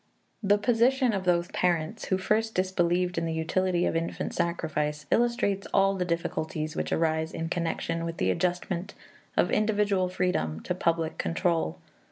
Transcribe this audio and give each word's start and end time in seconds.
The 0.41 0.57
position 0.57 1.13
of 1.13 1.25
those 1.25 1.49
parents 1.49 2.05
who 2.05 2.17
first 2.17 2.55
disbelieved 2.55 3.19
in 3.19 3.25
the 3.27 3.31
utility 3.33 3.85
of 3.85 3.95
infant 3.95 4.33
sacrifice 4.33 5.05
illustrates 5.11 5.67
all 5.75 5.93
the 5.93 6.05
difficulties 6.05 6.75
which 6.75 6.91
arise 6.91 7.33
in 7.33 7.49
connection 7.49 8.03
with 8.03 8.17
the 8.17 8.31
adjustment 8.31 8.95
of 9.37 9.51
individual 9.51 10.09
freedom 10.09 10.59
to 10.61 10.73
public 10.73 11.19
control. 11.19 11.77